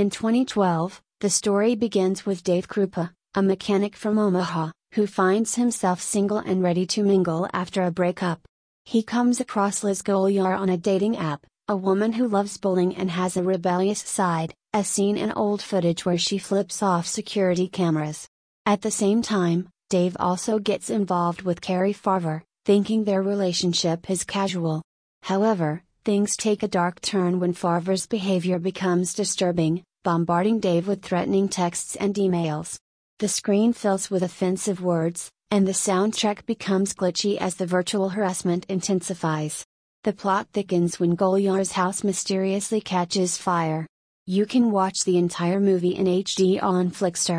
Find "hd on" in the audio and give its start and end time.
46.06-46.90